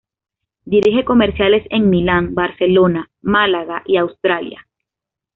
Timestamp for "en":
1.69-1.91